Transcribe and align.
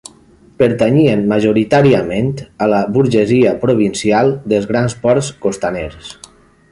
Pertanyien, 0.61 1.19
majoritàriament, 1.33 2.31
a 2.65 2.69
la 2.73 2.79
burgesia 2.97 3.53
provincial 3.67 4.33
dels 4.55 4.69
grans 4.73 4.97
ports 5.05 5.29
costaners. 5.45 6.11